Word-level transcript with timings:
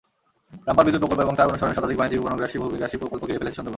রামপাল 0.67 0.83
বিদ্যুৎ 0.85 1.01
প্রকল্প 1.01 1.21
এবং 1.25 1.35
তার 1.37 1.49
অনুসরণে 1.51 1.75
শতাধিক 1.77 1.97
বাণিজ্যিক 1.99 2.21
বনগ্রাসী-ভূমিগ্রাসী 2.25 2.95
প্রকল্প 3.01 3.23
ঘিরে 3.29 3.41
ফেলেছে 3.41 3.55
সুন্দরবন। 3.55 3.69